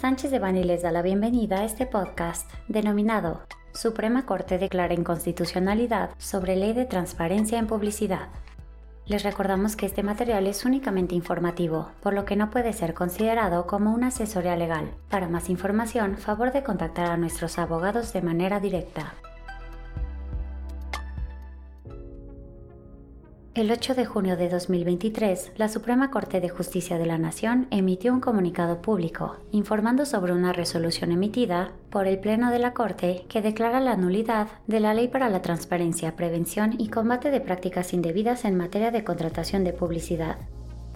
[0.00, 3.42] Sánchez de Bani les da la bienvenida a este podcast denominado
[3.74, 8.28] Suprema Corte declara inconstitucionalidad sobre ley de transparencia en publicidad.
[9.04, 13.66] Les recordamos que este material es únicamente informativo, por lo que no puede ser considerado
[13.66, 14.90] como una asesoría legal.
[15.10, 19.12] Para más información, favor de contactar a nuestros abogados de manera directa.
[23.52, 28.12] El 8 de junio de 2023, la Suprema Corte de Justicia de la Nación emitió
[28.12, 33.42] un comunicado público informando sobre una resolución emitida por el Pleno de la Corte que
[33.42, 38.44] declara la nulidad de la Ley para la Transparencia, Prevención y Combate de Prácticas Indebidas
[38.44, 40.38] en materia de contratación de publicidad.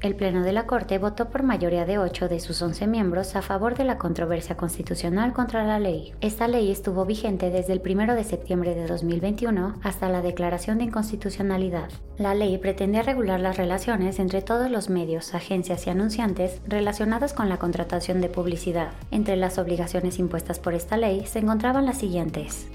[0.00, 3.42] El Pleno de la Corte votó por mayoría de 8 de sus 11 miembros a
[3.42, 6.14] favor de la controversia constitucional contra la ley.
[6.20, 10.84] Esta ley estuvo vigente desde el 1 de septiembre de 2021 hasta la declaración de
[10.84, 11.90] inconstitucionalidad.
[12.16, 17.48] La ley pretendía regular las relaciones entre todos los medios, agencias y anunciantes relacionados con
[17.48, 18.92] la contratación de publicidad.
[19.10, 22.68] Entre las obligaciones impuestas por esta ley se encontraban las siguientes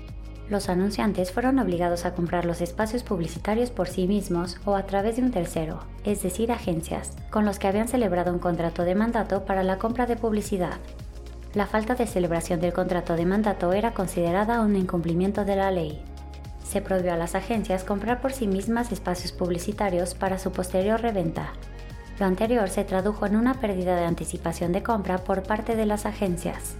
[0.49, 5.15] los anunciantes fueron obligados a comprar los espacios publicitarios por sí mismos o a través
[5.15, 9.45] de un tercero, es decir, agencias, con los que habían celebrado un contrato de mandato
[9.45, 10.79] para la compra de publicidad.
[11.53, 16.03] La falta de celebración del contrato de mandato era considerada un incumplimiento de la ley.
[16.63, 21.53] Se prohibió a las agencias comprar por sí mismas espacios publicitarios para su posterior reventa.
[22.19, 26.05] Lo anterior se tradujo en una pérdida de anticipación de compra por parte de las
[26.05, 26.75] agencias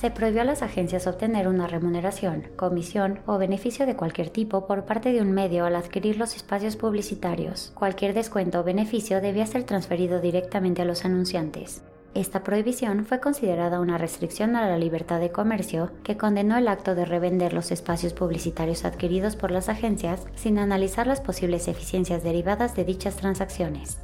[0.00, 4.84] se prohibió a las agencias obtener una remuneración, comisión o beneficio de cualquier tipo por
[4.84, 7.72] parte de un medio al adquirir los espacios publicitarios.
[7.74, 11.82] Cualquier descuento o beneficio debía ser transferido directamente a los anunciantes.
[12.14, 16.94] Esta prohibición fue considerada una restricción a la libertad de comercio que condenó el acto
[16.94, 22.76] de revender los espacios publicitarios adquiridos por las agencias sin analizar las posibles eficiencias derivadas
[22.76, 23.98] de dichas transacciones.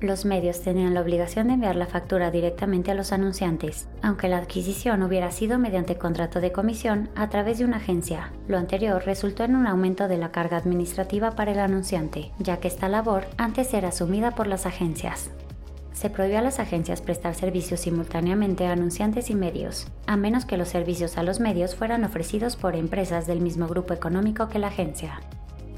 [0.00, 4.38] Los medios tenían la obligación de enviar la factura directamente a los anunciantes, aunque la
[4.38, 8.30] adquisición hubiera sido mediante contrato de comisión a través de una agencia.
[8.46, 12.68] Lo anterior resultó en un aumento de la carga administrativa para el anunciante, ya que
[12.68, 15.30] esta labor antes era asumida por las agencias.
[15.92, 20.56] Se prohibió a las agencias prestar servicios simultáneamente a anunciantes y medios, a menos que
[20.56, 24.68] los servicios a los medios fueran ofrecidos por empresas del mismo grupo económico que la
[24.68, 25.18] agencia.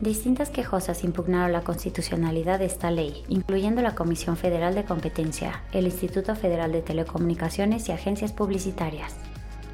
[0.01, 5.85] Distintas quejosas impugnaron la constitucionalidad de esta ley, incluyendo la Comisión Federal de Competencia, el
[5.85, 9.17] Instituto Federal de Telecomunicaciones y agencias publicitarias.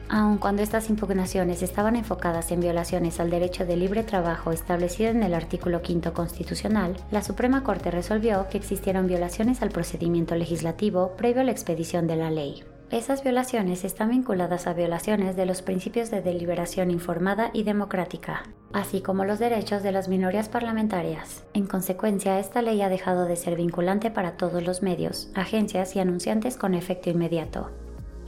[0.09, 5.23] Aun cuando estas impugnaciones estaban enfocadas en violaciones al derecho de libre trabajo establecido en
[5.23, 11.43] el artículo 5 constitucional, la Suprema Corte resolvió que existieron violaciones al procedimiento legislativo previo
[11.43, 12.65] a la expedición de la ley.
[12.91, 19.01] Esas violaciones están vinculadas a violaciones de los principios de deliberación informada y democrática, así
[19.01, 21.43] como los derechos de las minorías parlamentarias.
[21.53, 25.99] En consecuencia, esta ley ha dejado de ser vinculante para todos los medios, agencias y
[25.99, 27.73] anunciantes con efecto inmediato.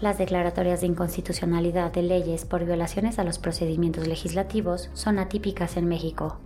[0.01, 5.87] Las declaratorias de inconstitucionalidad de leyes por violaciones a los procedimientos legislativos son atípicas en
[5.87, 6.41] México.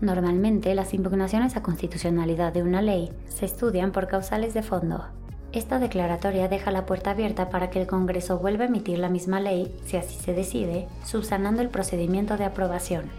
[0.00, 5.04] Normalmente, las impugnaciones a constitucionalidad de una ley se estudian por causales de fondo,
[5.52, 9.40] esta declaratoria deja la puerta abierta para que el Congreso vuelva a emitir la misma
[9.40, 13.10] ley, si así se decide, subsanando el procedimiento de aprobación.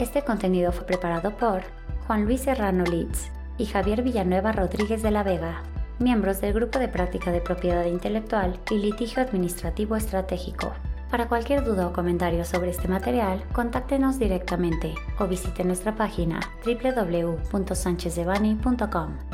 [0.00, 1.62] Este contenido fue preparado por
[2.06, 5.62] Juan Luis Serrano Litz y Javier Villanueva Rodríguez de la Vega,
[5.98, 10.72] miembros del Grupo de Práctica de Propiedad Intelectual y Litigio Administrativo Estratégico.
[11.10, 19.33] Para cualquier duda o comentario sobre este material, contáctenos directamente o visite nuestra página www.sanchezdevani.com.